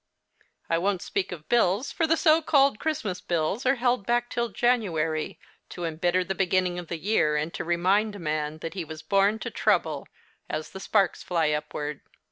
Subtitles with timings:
[0.67, 4.49] I won't speak of bills, for the so called Christmas bills are held back till
[4.49, 5.37] January,
[5.69, 9.07] to embitter the beginning of the year, and to remind a man that he ^^'as
[9.07, 10.07] born to trouble,
[10.49, 12.01] as the sparks fly upward.